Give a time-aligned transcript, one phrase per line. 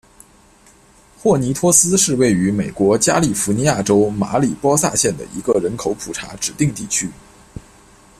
[1.19, 7.07] 霍尼托斯是位于美国加利福尼亚州马里波萨县的一个人口普查指定地区。